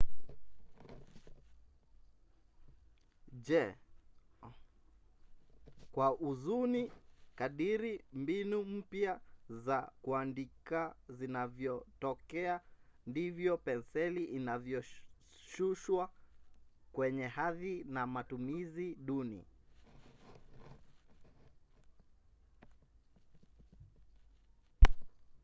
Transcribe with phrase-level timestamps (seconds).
[5.91, 6.91] kwa huzuni
[7.35, 12.61] kadiri mbinu mpya za kuandika zinavyotokea
[13.07, 16.11] ndivyo penseli inavyoshushwa
[16.91, 19.45] kwenye hadhi na matumizi duni